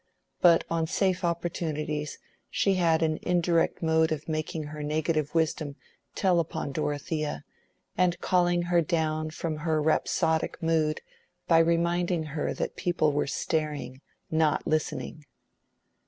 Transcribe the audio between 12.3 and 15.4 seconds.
her that people were staring, not listening.